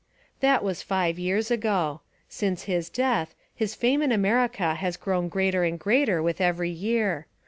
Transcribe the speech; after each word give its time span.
That 0.39 0.63
was 0.63 0.81
five 0.81 1.19
years 1.19 1.51
ago. 1.51 2.01
Since 2.27 2.63
his 2.63 2.89
death, 2.89 3.35
his 3.53 3.75
fame 3.75 4.01
in 4.01 4.11
America 4.11 4.73
has 4.73 4.97
grown 4.97 5.29
greater 5.29 5.63
and 5.63 5.79
greater 5.79 6.23
with 6.23 6.41
every 6.41 6.71
year. 6.71 7.27